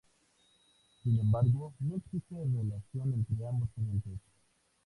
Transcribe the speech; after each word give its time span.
Sin 1.03 1.19
embargo, 1.19 1.75
no 1.79 1.95
existe 1.95 2.33
relación 2.33 3.13
entre 3.13 3.45
ambos 3.47 3.69
eventos. 3.77 4.19